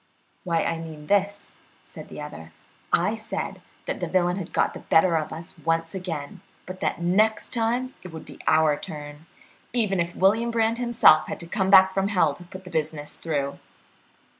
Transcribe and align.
"Why, 0.43 0.63
I 0.63 0.79
mean 0.79 1.05
this," 1.05 1.53
said 1.83 2.07
the 2.07 2.19
other. 2.19 2.53
"I 2.91 3.13
said 3.13 3.61
that 3.85 3.99
the 3.99 4.07
villain 4.07 4.37
had 4.37 4.51
got 4.51 4.73
the 4.73 4.79
better 4.79 5.15
of 5.15 5.31
us 5.31 5.53
once 5.63 5.93
again, 5.93 6.41
but 6.65 6.79
that 6.79 6.99
next 7.03 7.53
time 7.53 7.93
it 8.01 8.11
would 8.11 8.25
be 8.25 8.39
our 8.47 8.75
turn, 8.79 9.27
even 9.73 9.99
if 9.99 10.15
William 10.15 10.49
Brand 10.49 10.79
himself 10.79 11.27
had 11.27 11.39
to 11.41 11.45
come 11.45 11.69
back 11.69 11.93
from 11.93 12.07
hell 12.07 12.33
to 12.33 12.43
put 12.43 12.63
the 12.63 12.71
business 12.71 13.15
through." 13.15 13.59